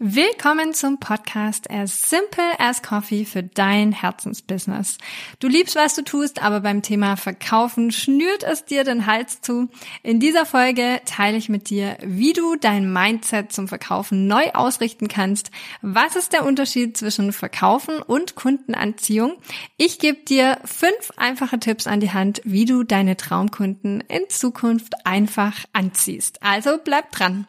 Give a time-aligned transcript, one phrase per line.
[0.00, 4.96] Willkommen zum Podcast As Simple as Coffee für dein Herzensbusiness.
[5.40, 9.68] Du liebst, was du tust, aber beim Thema Verkaufen schnürt es dir den Hals zu.
[10.04, 15.08] In dieser Folge teile ich mit dir, wie du dein Mindset zum Verkaufen neu ausrichten
[15.08, 15.50] kannst.
[15.82, 19.38] Was ist der Unterschied zwischen Verkaufen und Kundenanziehung?
[19.78, 24.94] Ich gebe dir fünf einfache Tipps an die Hand, wie du deine Traumkunden in Zukunft
[25.04, 26.40] einfach anziehst.
[26.40, 27.48] Also bleib dran.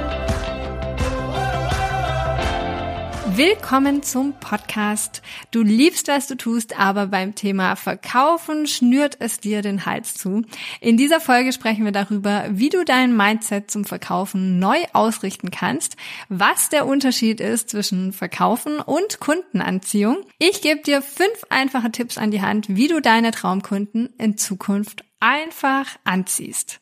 [3.33, 5.21] Willkommen zum Podcast.
[5.51, 10.41] Du liebst, was du tust, aber beim Thema Verkaufen schnürt es dir den Hals zu.
[10.81, 15.95] In dieser Folge sprechen wir darüber, wie du dein Mindset zum Verkaufen neu ausrichten kannst,
[16.27, 20.25] was der Unterschied ist zwischen Verkaufen und Kundenanziehung.
[20.37, 25.05] Ich gebe dir fünf einfache Tipps an die Hand, wie du deine Traumkunden in Zukunft
[25.21, 26.81] einfach anziehst.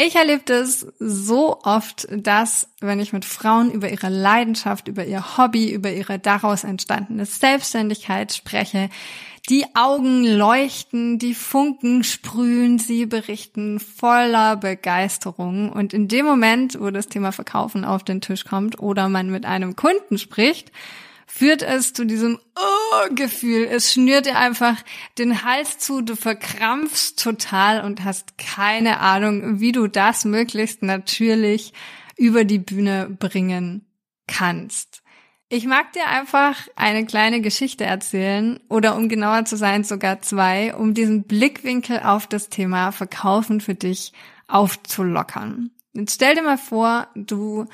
[0.00, 5.36] Ich erlebe das so oft, dass wenn ich mit Frauen über ihre Leidenschaft, über ihr
[5.36, 8.90] Hobby, über ihre daraus entstandene Selbstständigkeit spreche,
[9.48, 15.72] die Augen leuchten, die Funken sprühen, sie berichten voller Begeisterung.
[15.72, 19.46] Und in dem Moment, wo das Thema Verkaufen auf den Tisch kommt oder man mit
[19.46, 20.70] einem Kunden spricht,
[21.28, 23.68] führt es zu diesem oh Gefühl.
[23.70, 24.82] Es schnürt dir einfach
[25.18, 31.72] den Hals zu, du verkrampfst total und hast keine Ahnung, wie du das möglichst natürlich
[32.16, 33.86] über die Bühne bringen
[34.26, 35.02] kannst.
[35.50, 40.74] Ich mag dir einfach eine kleine Geschichte erzählen oder um genauer zu sein sogar zwei,
[40.74, 44.12] um diesen Blickwinkel auf das Thema Verkaufen für dich
[44.46, 45.70] aufzulockern.
[45.94, 47.66] Jetzt stell dir mal vor, du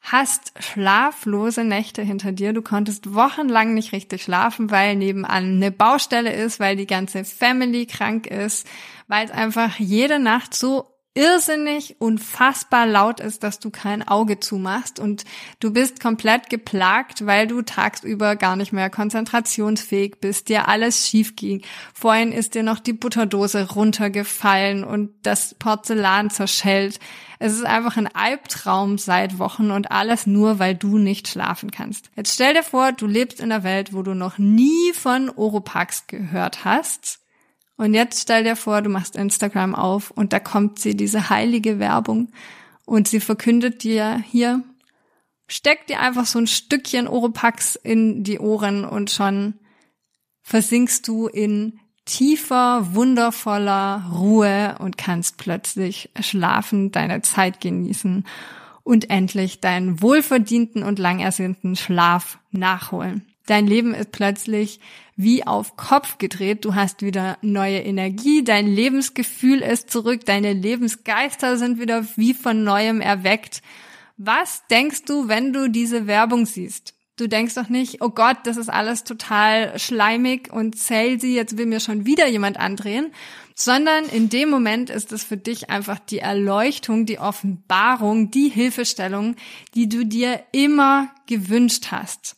[0.00, 2.52] hast schlaflose Nächte hinter dir.
[2.52, 7.86] Du konntest wochenlang nicht richtig schlafen, weil nebenan eine Baustelle ist, weil die ganze Family
[7.86, 8.66] krank ist,
[9.08, 15.00] weil es einfach jede Nacht so irrsinnig unfassbar laut ist, dass du kein Auge zumachst
[15.00, 15.24] und
[15.58, 21.34] du bist komplett geplagt, weil du tagsüber gar nicht mehr konzentrationsfähig bist, dir alles schief
[21.34, 21.62] ging.
[21.92, 27.00] Vorhin ist dir noch die Butterdose runtergefallen und das Porzellan zerschellt.
[27.40, 32.10] Es ist einfach ein Albtraum seit Wochen und alles nur, weil du nicht schlafen kannst.
[32.14, 36.06] Jetzt stell dir vor, du lebst in einer Welt, wo du noch nie von Oropax
[36.06, 37.18] gehört hast.
[37.80, 41.78] Und jetzt stell dir vor, du machst Instagram auf und da kommt sie, diese heilige
[41.78, 42.28] Werbung
[42.84, 44.62] und sie verkündet dir hier,
[45.48, 49.54] steck dir einfach so ein Stückchen Oropax in die Ohren und schon
[50.42, 58.26] versinkst du in tiefer, wundervoller Ruhe und kannst plötzlich schlafen, deine Zeit genießen
[58.82, 63.29] und endlich deinen wohlverdienten und langersehnten Schlaf nachholen.
[63.50, 64.78] Dein Leben ist plötzlich
[65.16, 66.64] wie auf Kopf gedreht.
[66.64, 72.62] Du hast wieder neue Energie, dein Lebensgefühl ist zurück, deine Lebensgeister sind wieder wie von
[72.62, 73.60] neuem erweckt.
[74.16, 76.94] Was denkst du, wenn du diese Werbung siehst?
[77.16, 81.66] Du denkst doch nicht, oh Gott, das ist alles total schleimig und salesy, jetzt will
[81.66, 83.10] mir schon wieder jemand andrehen,
[83.56, 89.34] sondern in dem Moment ist es für dich einfach die Erleuchtung, die Offenbarung, die Hilfestellung,
[89.74, 92.36] die du dir immer gewünscht hast.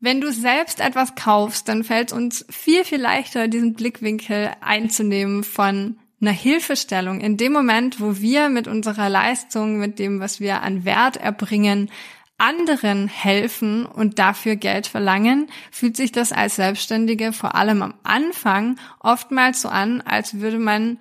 [0.00, 5.98] Wenn du selbst etwas kaufst, dann fällt uns viel, viel leichter, diesen Blickwinkel einzunehmen von
[6.22, 7.20] einer Hilfestellung.
[7.20, 11.90] In dem Moment, wo wir mit unserer Leistung, mit dem, was wir an Wert erbringen,
[12.38, 18.78] anderen helfen und dafür Geld verlangen, fühlt sich das als Selbstständige vor allem am Anfang
[19.00, 20.98] oftmals so an, als würde man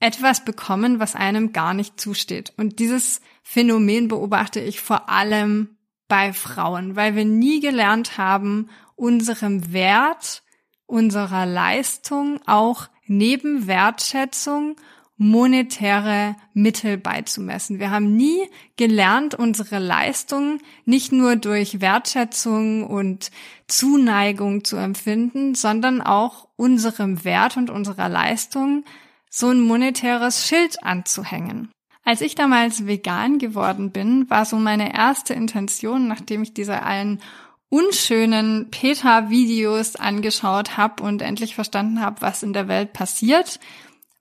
[0.00, 2.54] etwas bekommen, was einem gar nicht zusteht.
[2.56, 5.76] Und dieses Phänomen beobachte ich vor allem
[6.08, 10.42] bei Frauen, weil wir nie gelernt haben, unserem Wert,
[10.86, 14.76] unserer Leistung auch neben Wertschätzung
[15.16, 17.78] monetäre Mittel beizumessen.
[17.78, 23.30] Wir haben nie gelernt, unsere Leistung nicht nur durch Wertschätzung und
[23.68, 28.84] Zuneigung zu empfinden, sondern auch unserem Wert und unserer Leistung
[29.30, 31.70] so ein monetäres Schild anzuhängen.
[32.04, 37.20] Als ich damals vegan geworden bin, war so meine erste Intention, nachdem ich diese allen
[37.68, 43.60] unschönen Peter-Videos angeschaut habe und endlich verstanden habe, was in der Welt passiert,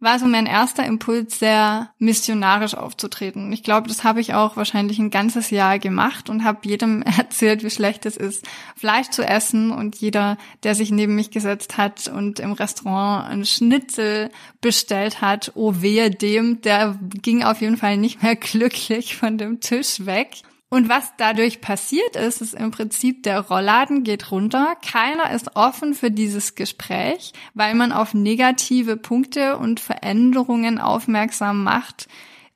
[0.02, 3.54] war so mein erster Impuls, sehr missionarisch aufzutreten.
[3.54, 7.64] Ich glaube, das habe ich auch wahrscheinlich ein ganzes Jahr gemacht und habe jedem erzählt,
[7.64, 8.44] wie schlecht es ist,
[8.76, 9.70] Fleisch zu essen.
[9.70, 15.52] Und jeder, der sich neben mich gesetzt hat und im Restaurant ein Schnitzel bestellt hat,
[15.54, 20.42] oh wehe dem, der ging auf jeden Fall nicht mehr glücklich von dem Tisch weg.
[20.74, 24.78] Und was dadurch passiert ist, ist im Prinzip, der Rollladen geht runter.
[24.82, 32.08] Keiner ist offen für dieses Gespräch, weil man auf negative Punkte und Veränderungen aufmerksam macht,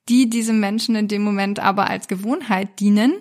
[0.08, 3.18] die diesem Menschen in dem Moment aber als Gewohnheit dienen.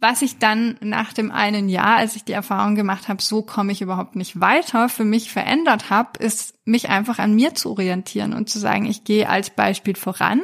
[0.00, 3.72] Was ich dann nach dem einen Jahr, als ich die Erfahrung gemacht habe, so komme
[3.72, 8.32] ich überhaupt nicht weiter, für mich verändert habe, ist mich einfach an mir zu orientieren
[8.32, 10.40] und zu sagen, ich gehe als Beispiel voran.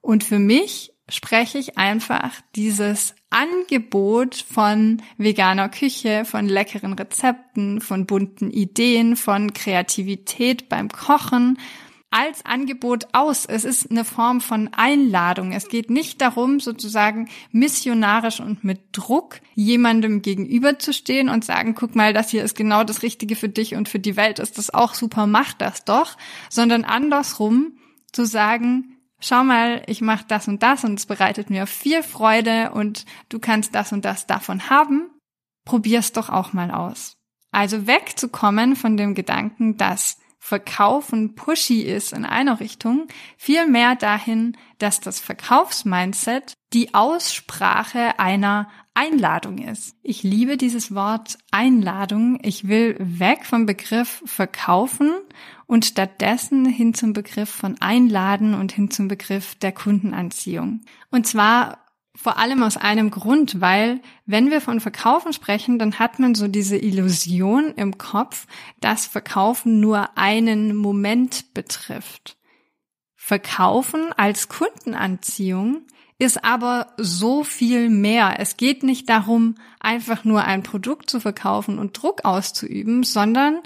[0.00, 8.06] Und für mich spreche ich einfach dieses Angebot von veganer Küche, von leckeren Rezepten, von
[8.06, 11.58] bunten Ideen, von Kreativität beim Kochen
[12.10, 13.46] als Angebot aus.
[13.46, 15.52] Es ist eine Form von Einladung.
[15.52, 22.12] Es geht nicht darum, sozusagen missionarisch und mit Druck jemandem gegenüberzustehen und sagen, guck mal,
[22.12, 24.94] das hier ist genau das Richtige für dich und für die Welt ist das auch
[24.94, 26.16] super, mach das doch,
[26.50, 27.72] sondern andersrum
[28.12, 32.72] zu sagen, schau mal, ich mache das und das und es bereitet mir viel Freude
[32.72, 35.10] und du kannst das und das davon haben,
[35.64, 37.14] probier's doch auch mal aus.
[37.50, 44.98] Also wegzukommen von dem Gedanken, dass Verkaufen pushy ist in einer Richtung, vielmehr dahin, dass
[44.98, 49.96] das Verkaufsmindset die Aussprache einer Einladung ist.
[50.02, 52.38] Ich liebe dieses Wort Einladung.
[52.42, 55.10] Ich will weg vom Begriff verkaufen
[55.66, 60.82] und stattdessen hin zum Begriff von Einladen und hin zum Begriff der Kundenanziehung.
[61.10, 61.78] Und zwar
[62.14, 66.46] vor allem aus einem Grund, weil wenn wir von Verkaufen sprechen, dann hat man so
[66.46, 68.46] diese Illusion im Kopf,
[68.80, 72.36] dass Verkaufen nur einen Moment betrifft.
[73.14, 75.86] Verkaufen als Kundenanziehung
[76.22, 78.36] ist aber so viel mehr.
[78.38, 83.58] Es geht nicht darum, einfach nur ein Produkt zu verkaufen und Druck auszuüben, sondern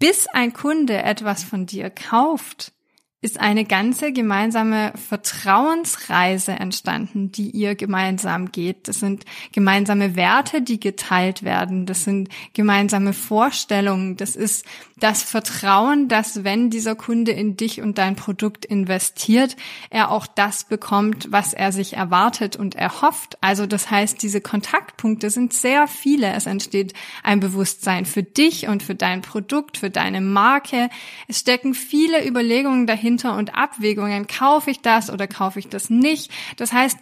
[0.00, 2.72] bis ein Kunde etwas von dir kauft,
[3.22, 8.88] ist eine ganze gemeinsame Vertrauensreise entstanden, die ihr gemeinsam geht.
[8.88, 11.86] Das sind gemeinsame Werte, die geteilt werden.
[11.86, 14.16] Das sind gemeinsame Vorstellungen.
[14.16, 14.64] Das ist
[15.00, 19.56] das Vertrauen, dass wenn dieser Kunde in dich und dein Produkt investiert,
[19.90, 23.38] er auch das bekommt, was er sich erwartet und erhofft.
[23.40, 26.32] Also das heißt, diese Kontaktpunkte sind sehr viele.
[26.32, 26.92] Es entsteht
[27.22, 30.90] ein Bewusstsein für dich und für dein Produkt, für deine Marke.
[31.28, 34.26] Es stecken viele Überlegungen dahinter und Abwägungen.
[34.26, 36.30] Kaufe ich das oder kaufe ich das nicht?
[36.56, 36.98] Das heißt,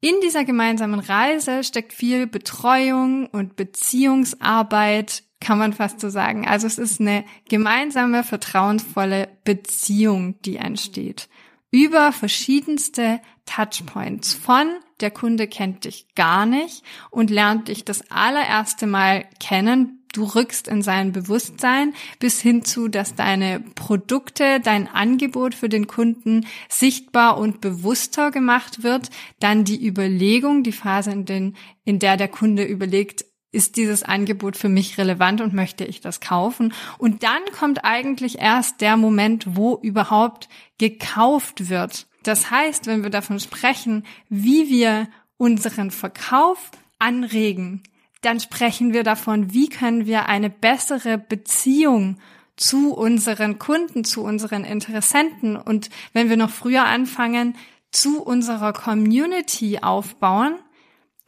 [0.00, 6.44] in dieser gemeinsamen Reise steckt viel Betreuung und Beziehungsarbeit, kann man fast so sagen.
[6.44, 11.28] Also es ist eine gemeinsame, vertrauensvolle Beziehung, die entsteht.
[11.70, 14.66] Über verschiedenste Touchpoints von
[14.98, 20.66] der Kunde kennt dich gar nicht und lernt dich das allererste Mal kennen, du rückst
[20.66, 27.38] in sein Bewusstsein bis hin zu, dass deine Produkte, dein Angebot für den Kunden sichtbar
[27.38, 29.10] und bewusster gemacht wird.
[29.38, 34.56] Dann die Überlegung, die Phase, in, den, in der der Kunde überlegt, ist dieses Angebot
[34.56, 36.72] für mich relevant und möchte ich das kaufen?
[36.98, 42.06] Und dann kommt eigentlich erst der Moment, wo überhaupt gekauft wird.
[42.22, 47.82] Das heißt, wenn wir davon sprechen, wie wir unseren Verkauf anregen,
[48.22, 52.18] dann sprechen wir davon, wie können wir eine bessere Beziehung
[52.56, 57.54] zu unseren Kunden, zu unseren Interessenten und wenn wir noch früher anfangen,
[57.92, 60.56] zu unserer Community aufbauen,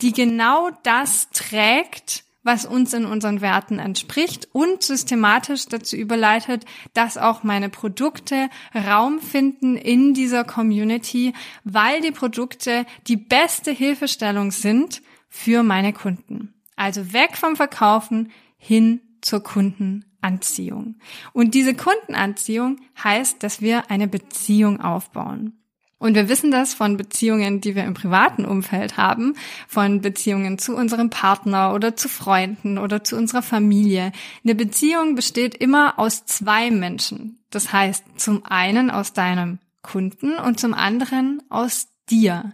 [0.00, 6.64] die genau das trägt, was uns in unseren Werten entspricht und systematisch dazu überleitet,
[6.94, 14.50] dass auch meine Produkte Raum finden in dieser Community, weil die Produkte die beste Hilfestellung
[14.50, 16.54] sind für meine Kunden.
[16.76, 20.96] Also weg vom Verkaufen hin zur Kundenanziehung.
[21.32, 25.58] Und diese Kundenanziehung heißt, dass wir eine Beziehung aufbauen.
[25.98, 29.34] Und wir wissen das von Beziehungen, die wir im privaten Umfeld haben,
[29.66, 34.12] von Beziehungen zu unserem Partner oder zu Freunden oder zu unserer Familie.
[34.44, 37.40] Eine Beziehung besteht immer aus zwei Menschen.
[37.50, 42.52] Das heißt, zum einen aus deinem Kunden und zum anderen aus dir.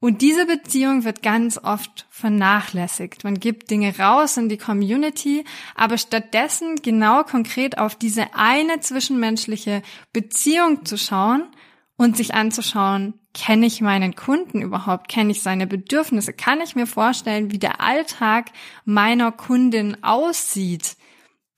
[0.00, 3.24] Und diese Beziehung wird ganz oft vernachlässigt.
[3.24, 5.44] Man gibt Dinge raus in die Community,
[5.76, 11.44] aber stattdessen genau konkret auf diese eine zwischenmenschliche Beziehung zu schauen
[11.96, 15.08] und sich anzuschauen, Kenne ich meinen Kunden überhaupt?
[15.08, 16.32] Kenne ich seine Bedürfnisse?
[16.32, 18.52] Kann ich mir vorstellen, wie der Alltag
[18.84, 20.96] meiner Kundin aussieht?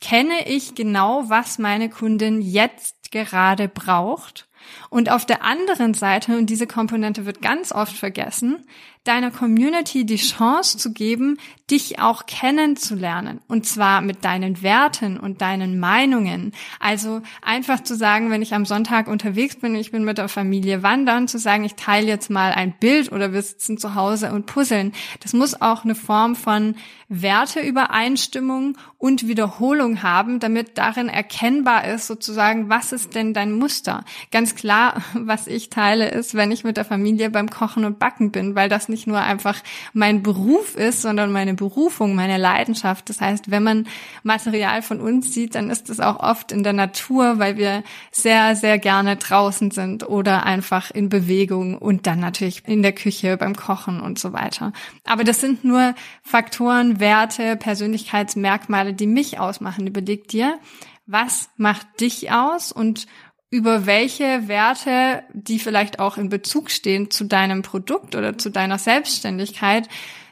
[0.00, 4.48] Kenne ich genau, was meine Kundin jetzt gerade braucht?
[4.88, 8.66] Und auf der anderen Seite, und diese Komponente wird ganz oft vergessen,
[9.08, 11.38] deiner Community die Chance zu geben,
[11.70, 13.40] dich auch kennenzulernen.
[13.48, 16.52] Und zwar mit deinen Werten und deinen Meinungen.
[16.78, 20.82] Also einfach zu sagen, wenn ich am Sonntag unterwegs bin, ich bin mit der Familie
[20.82, 24.46] wandern, zu sagen, ich teile jetzt mal ein Bild oder wir sitzen zu Hause und
[24.46, 24.92] puzzeln.
[25.20, 26.76] Das muss auch eine Form von
[27.08, 34.04] Werteübereinstimmung und Wiederholung haben, damit darin erkennbar ist, sozusagen, was ist denn dein Muster?
[34.32, 38.30] Ganz klar, was ich teile, ist, wenn ich mit der Familie beim Kochen und Backen
[38.30, 39.62] bin, weil das nicht nur einfach
[39.92, 43.08] mein Beruf ist, sondern meine Berufung, meine Leidenschaft.
[43.10, 43.88] Das heißt, wenn man
[44.22, 48.54] Material von uns sieht, dann ist es auch oft in der Natur, weil wir sehr,
[48.54, 53.56] sehr gerne draußen sind oder einfach in Bewegung und dann natürlich in der Küche beim
[53.56, 54.72] Kochen und so weiter.
[55.04, 59.86] Aber das sind nur Faktoren, Werte, Persönlichkeitsmerkmale, die mich ausmachen.
[59.86, 60.58] Überleg dir,
[61.06, 63.06] was macht dich aus und
[63.50, 68.78] über welche Werte, die vielleicht auch in Bezug stehen zu deinem Produkt oder zu deiner
[68.78, 69.88] Selbstständigkeit,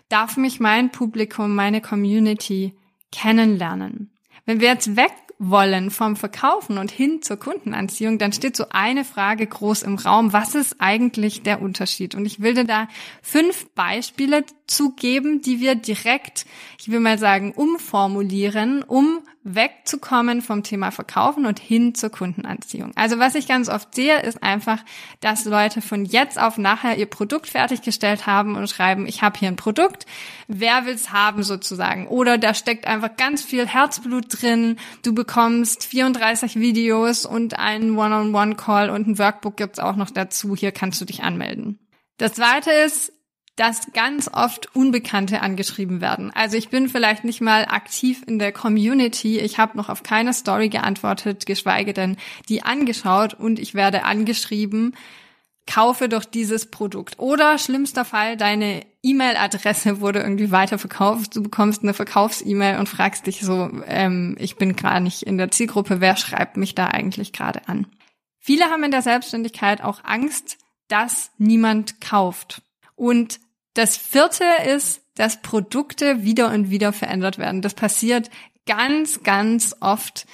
[0.08, 2.74] darf mich mein Publikum, meine Community
[3.12, 4.10] kennenlernen.
[4.46, 9.04] Wenn wir jetzt weg wollen vom Verkaufen und hin zur Kundenanziehung, dann steht so eine
[9.04, 10.32] Frage groß im Raum.
[10.32, 12.14] Was ist eigentlich der Unterschied?
[12.14, 12.88] Und ich will dir da
[13.22, 16.46] fünf Beispiele zugeben, die wir direkt,
[16.78, 22.92] ich will mal sagen, umformulieren, um wegzukommen vom Thema Verkaufen und hin zur Kundenanziehung.
[22.96, 24.78] Also was ich ganz oft sehe, ist einfach,
[25.20, 29.48] dass Leute von jetzt auf nachher ihr Produkt fertiggestellt haben und schreiben, ich habe hier
[29.48, 30.06] ein Produkt,
[30.48, 32.08] wer will's haben sozusagen?
[32.08, 38.88] Oder da steckt einfach ganz viel Herzblut drin, du bekommst 34 Videos und einen One-on-One-Call
[38.88, 41.78] und ein Workbook gibt's auch noch dazu, hier kannst du dich anmelden.
[42.16, 43.12] Das zweite ist,
[43.56, 46.32] dass ganz oft Unbekannte angeschrieben werden.
[46.34, 50.32] Also ich bin vielleicht nicht mal aktiv in der Community, ich habe noch auf keine
[50.32, 52.16] Story geantwortet, geschweige denn
[52.48, 54.96] die angeschaut und ich werde angeschrieben,
[55.66, 57.18] kaufe doch dieses Produkt.
[57.18, 63.40] Oder schlimmster Fall, deine E-Mail-Adresse wurde irgendwie weiterverkauft, du bekommst eine Verkaufs-E-Mail und fragst dich
[63.40, 67.68] so, ähm, ich bin gerade nicht in der Zielgruppe, wer schreibt mich da eigentlich gerade
[67.68, 67.86] an?
[68.40, 70.58] Viele haben in der Selbstständigkeit auch Angst,
[70.88, 72.62] dass niemand kauft.
[72.94, 73.40] Und
[73.74, 77.62] das vierte ist, dass Produkte wieder und wieder verändert werden.
[77.62, 78.30] Das passiert
[78.66, 80.26] ganz, ganz oft,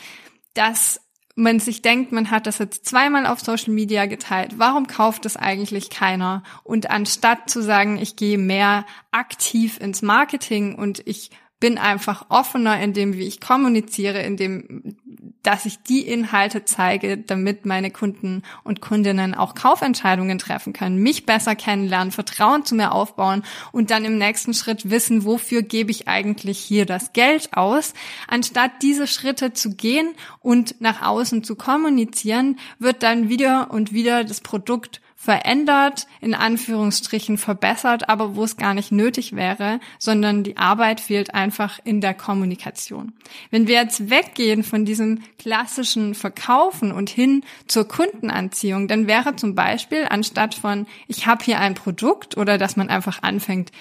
[0.55, 1.01] dass
[1.35, 4.59] man sich denkt, man hat das jetzt zweimal auf Social Media geteilt.
[4.59, 6.43] Warum kauft es eigentlich keiner?
[6.65, 11.31] Und anstatt zu sagen, ich gehe mehr aktiv ins Marketing und ich
[11.61, 14.97] bin einfach offener in dem, wie ich kommuniziere, in dem,
[15.43, 21.27] dass ich die Inhalte zeige, damit meine Kunden und Kundinnen auch Kaufentscheidungen treffen können, mich
[21.27, 26.09] besser kennenlernen, Vertrauen zu mir aufbauen und dann im nächsten Schritt wissen, wofür gebe ich
[26.09, 27.93] eigentlich hier das Geld aus.
[28.27, 34.25] Anstatt diese Schritte zu gehen und nach außen zu kommunizieren, wird dann wieder und wieder
[34.25, 40.57] das Produkt verändert, in Anführungsstrichen verbessert, aber wo es gar nicht nötig wäre, sondern die
[40.57, 43.13] Arbeit fehlt einfach in der Kommunikation.
[43.51, 49.55] Wenn wir jetzt weggehen von diesem klassischen Verkaufen und hin zur Kundenanziehung, dann wäre zum
[49.55, 53.73] Beispiel anstatt von ich habe hier ein Produkt oder dass man einfach anfängt,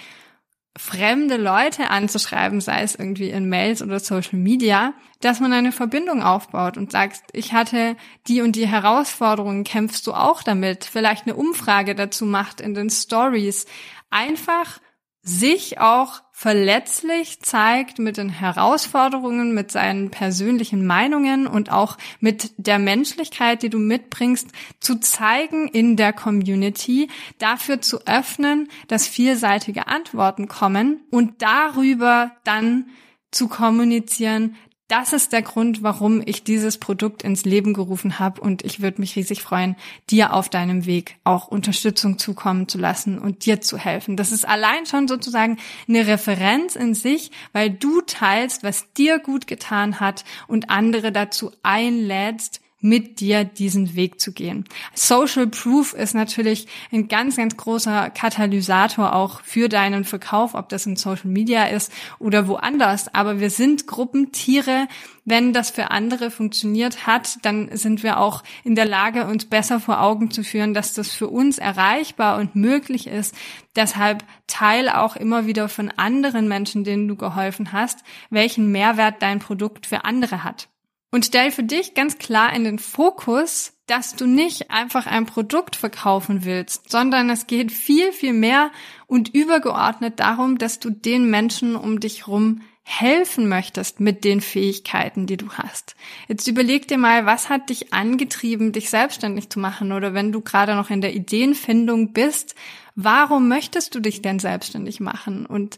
[0.77, 6.23] fremde Leute anzuschreiben, sei es irgendwie in Mails oder Social Media, dass man eine Verbindung
[6.23, 7.97] aufbaut und sagt, ich hatte
[8.27, 10.85] die und die Herausforderungen, kämpfst du auch damit?
[10.85, 13.65] Vielleicht eine Umfrage dazu macht in den Stories.
[14.09, 14.79] Einfach
[15.21, 22.79] sich auch verletzlich zeigt mit den Herausforderungen, mit seinen persönlichen Meinungen und auch mit der
[22.79, 24.49] Menschlichkeit, die du mitbringst,
[24.79, 27.09] zu zeigen in der Community,
[27.39, 32.87] dafür zu öffnen, dass vielseitige Antworten kommen und darüber dann
[33.31, 34.55] zu kommunizieren,
[34.89, 38.99] das ist der Grund, warum ich dieses Produkt ins Leben gerufen habe und ich würde
[38.99, 39.75] mich riesig freuen,
[40.09, 44.17] dir auf deinem Weg auch Unterstützung zukommen zu lassen und dir zu helfen.
[44.17, 49.45] Das ist allein schon sozusagen eine Referenz in sich, weil du teilst, was dir gut
[49.45, 54.65] getan hat und andere dazu einlädst, mit dir diesen Weg zu gehen.
[54.93, 60.85] Social Proof ist natürlich ein ganz, ganz großer Katalysator auch für deinen Verkauf, ob das
[60.85, 63.13] in Social Media ist oder woanders.
[63.13, 64.87] Aber wir sind Gruppentiere.
[65.25, 69.79] Wenn das für andere funktioniert hat, dann sind wir auch in der Lage, uns besser
[69.79, 73.35] vor Augen zu führen, dass das für uns erreichbar und möglich ist.
[73.75, 77.99] Deshalb teil auch immer wieder von anderen Menschen, denen du geholfen hast,
[78.31, 80.67] welchen Mehrwert dein Produkt für andere hat.
[81.11, 85.75] Und stell für dich ganz klar in den Fokus, dass du nicht einfach ein Produkt
[85.75, 88.71] verkaufen willst, sondern es geht viel, viel mehr
[89.07, 95.27] und übergeordnet darum, dass du den Menschen um dich rum helfen möchtest mit den Fähigkeiten,
[95.27, 95.95] die du hast.
[96.27, 100.41] Jetzt überleg dir mal, was hat dich angetrieben, dich selbstständig zu machen oder wenn du
[100.41, 102.55] gerade noch in der Ideenfindung bist,
[102.95, 105.45] warum möchtest du dich denn selbstständig machen?
[105.45, 105.77] Und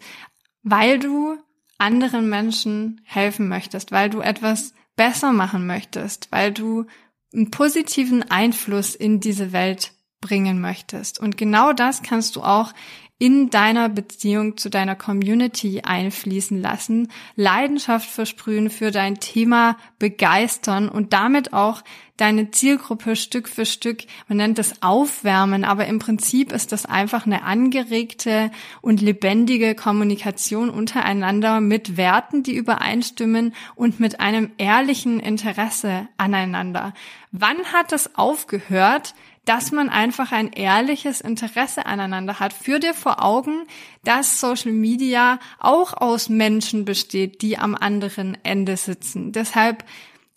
[0.64, 1.38] weil du
[1.78, 6.86] anderen Menschen helfen möchtest, weil du etwas besser machen möchtest, weil du
[7.34, 11.20] einen positiven Einfluss in diese Welt bringen möchtest.
[11.20, 12.72] Und genau das kannst du auch
[13.22, 21.14] in deiner Beziehung zu deiner Community einfließen lassen, Leidenschaft versprühen für dein Thema begeistern und
[21.14, 21.84] damit auch
[22.18, 27.28] deine Zielgruppe Stück für Stück, man nennt das Aufwärmen, aber im Prinzip ist das einfach
[27.28, 28.50] eine angeregte
[28.82, 36.96] und lebendige Kommunikation untereinander mit Werten, die übereinstimmen und mit einem ehrlichen Interesse aneinander.
[37.32, 39.14] Wann hat es aufgehört,
[39.46, 42.54] dass man einfach ein ehrliches Interesse aneinander hat.
[42.54, 43.64] Führ dir vor Augen,
[44.04, 49.32] dass Social Media auch aus Menschen besteht, die am anderen Ende sitzen.
[49.32, 49.84] Deshalb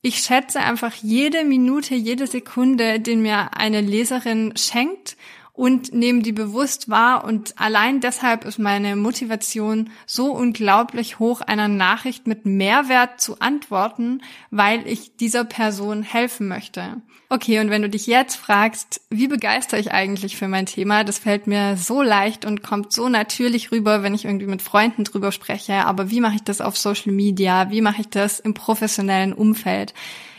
[0.07, 5.17] ich schätze einfach jede Minute, jede Sekunde, den mir eine Leserin schenkt
[5.55, 11.69] und nehme die bewusst wahr und allein deshalb ist meine Motivation so unglaublich hoch, einer
[11.69, 14.21] Nachricht mit Mehrwert zu antworten,
[14.51, 17.01] weil ich dieser Person helfen möchte.
[17.29, 21.19] Okay, und wenn du dich jetzt fragst, wie begeistere ich eigentlich für mein Thema, das
[21.19, 25.31] fällt mir so leicht und kommt so natürlich rüber, wenn ich irgendwie mit Freunden drüber
[25.31, 29.33] spreche, aber wie mache ich das auf Social Media, wie mache ich das im professionellen
[29.33, 29.95] Umfeld?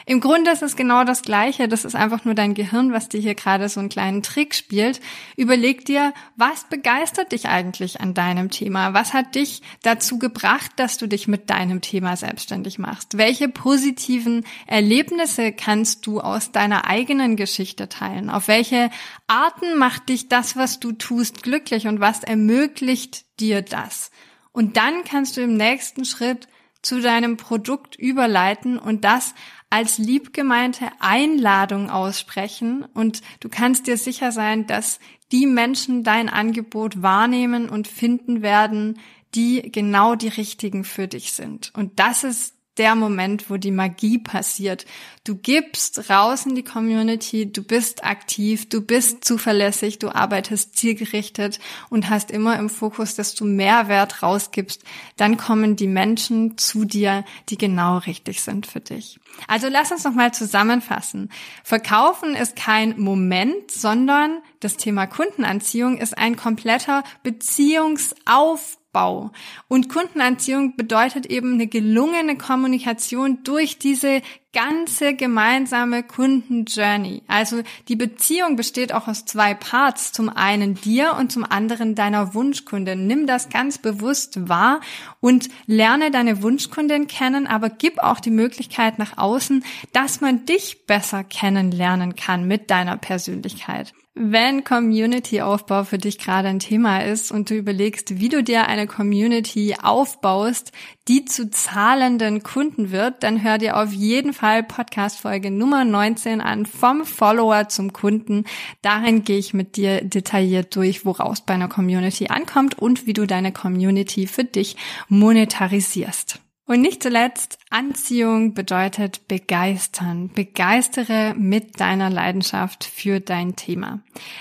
[0.08, 1.68] Im Grunde ist es genau das Gleiche.
[1.68, 5.02] Das ist einfach nur dein Gehirn, was dir hier gerade so einen kleinen Trick spielt.
[5.36, 8.94] Überleg dir, was begeistert dich eigentlich an deinem Thema?
[8.94, 13.18] Was hat dich dazu gebracht, dass du dich mit deinem Thema selbstständig machst?
[13.18, 18.30] Welche positiven Erlebnisse kannst du aus deiner eigenen Geschichte teilen?
[18.30, 18.92] Auf welche
[19.26, 24.12] Arten macht dich das, was du tust, glücklich und was ermöglicht dir das?
[24.52, 26.48] Und dann kannst du im nächsten Schritt
[26.84, 29.34] zu deinem Produkt überleiten und das
[29.76, 35.00] als liebgemeinte Einladung aussprechen und du kannst dir sicher sein, dass
[35.34, 39.02] die Menschen dein Angebot wahrnehmen und finden werden,
[39.34, 41.74] die genau die richtigen für dich sind.
[41.76, 44.86] Und das ist der Moment, wo die Magie passiert.
[45.24, 51.60] Du gibst raus in die Community, du bist aktiv, du bist zuverlässig, du arbeitest zielgerichtet
[51.90, 54.84] und hast immer im Fokus, dass du Mehrwert rausgibst.
[55.18, 59.20] Dann kommen die Menschen zu dir, die genau richtig sind für dich.
[59.48, 61.30] Also lass uns nochmal zusammenfassen.
[61.64, 69.32] Verkaufen ist kein Moment, sondern das Thema Kundenanziehung ist ein kompletter Beziehungsaufbau Aufbau.
[69.68, 74.22] Und Kundenanziehung bedeutet eben eine gelungene Kommunikation durch diese
[74.54, 77.24] ganze gemeinsame Kundenjourney.
[77.28, 80.14] Also die Beziehung besteht auch aus zwei Parts.
[80.14, 83.06] Zum einen dir und zum anderen deiner Wunschkundin.
[83.06, 84.80] Nimm das ganz bewusst wahr
[85.20, 90.86] und lerne deine Wunschkundin kennen, aber gib auch die Möglichkeit nach außen, dass man dich
[90.86, 93.94] besser kennenlernen kann mit deiner Persönlichkeit.
[94.18, 98.88] Wenn Community-Aufbau für dich gerade ein Thema ist und du überlegst, wie du dir eine
[98.88, 100.72] Community aufbaust,
[101.10, 106.66] die zu zahlenden Kunden wird, dann hör dir auf jeden Fall Podcast-Folge Nummer 19 an,
[106.66, 108.46] vom Follower zum Kunden.
[108.82, 113.28] Darin gehe ich mit dir detailliert durch, woraus bei einer Community ankommt und wie du
[113.28, 114.78] deine Community für dich
[115.10, 116.40] monetarisierst.
[116.68, 120.30] Und nicht zuletzt, Anziehung bedeutet begeistern.
[120.34, 124.00] Begeistere mit deiner Leidenschaft für dein Thema.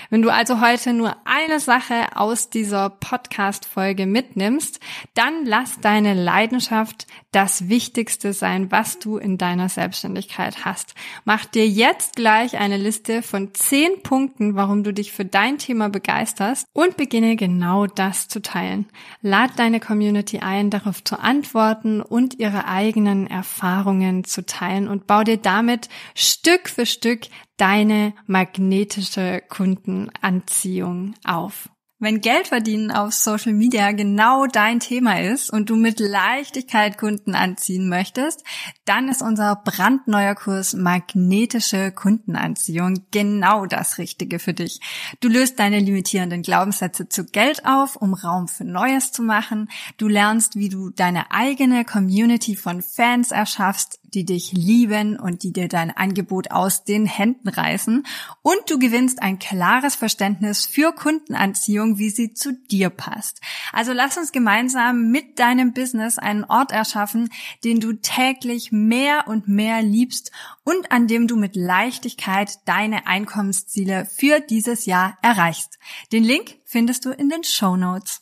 [0.09, 4.79] Wenn du also heute nur eine Sache aus dieser Podcast-Folge mitnimmst,
[5.15, 10.95] dann lass deine Leidenschaft das Wichtigste sein, was du in deiner Selbstständigkeit hast.
[11.25, 15.89] Mach dir jetzt gleich eine Liste von zehn Punkten, warum du dich für dein Thema
[15.89, 18.85] begeisterst und beginne genau das zu teilen.
[19.21, 25.23] Lad deine Community ein, darauf zu antworten und ihre eigenen Erfahrungen zu teilen und bau
[25.23, 31.69] dir damit Stück für Stück deine magnetische Kundenanziehung auf.
[31.97, 37.35] Wenn Geld verdienen auf Social Media genau dein Thema ist und du mit Leichtigkeit Kunden
[37.35, 38.43] anziehen möchtest,
[38.83, 44.81] dann ist unser brandneuer Kurs Magnetische Kundenanziehung genau das Richtige für dich.
[45.21, 49.69] Du löst deine limitierenden Glaubenssätze zu Geld auf, um Raum für Neues zu machen.
[49.95, 55.51] Du lernst, wie du deine eigene Community von Fans erschaffst, die dich lieben und die
[55.51, 58.05] dir dein Angebot aus den Händen reißen.
[58.41, 63.41] Und du gewinnst ein klares Verständnis für Kundenanziehung, wie sie zu dir passt.
[63.73, 67.29] Also lass uns gemeinsam mit deinem Business einen Ort erschaffen,
[67.63, 70.31] den du täglich mehr und mehr liebst
[70.63, 75.77] und an dem du mit Leichtigkeit deine Einkommensziele für dieses Jahr erreichst.
[76.11, 78.21] Den Link findest du in den Show Notes.